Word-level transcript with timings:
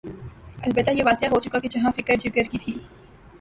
البتہ 0.65 0.91
یہ 0.91 1.03
واضح 1.03 1.25
ہو 1.25 1.39
چکا 1.39 1.59
کہ 1.59 1.67
جہاں 1.67 1.91
فکر 1.91 2.15
جگر 2.15 2.49
کی 2.51 2.57
تھی۔ 2.57 2.73